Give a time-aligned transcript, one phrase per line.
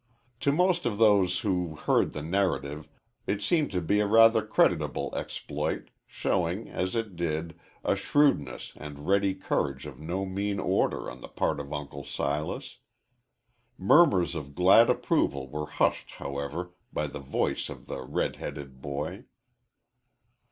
[0.39, 2.89] To most of those who heard the narrative
[3.27, 9.05] it seemed to be a rather creditable exploit, showing, as it did, a shrewdness and
[9.05, 12.79] ready courage of no mean order on the part of Uncle Silas.
[13.77, 19.25] Murmurs of glad approval were hushed, however, by the voice of the red headed boy.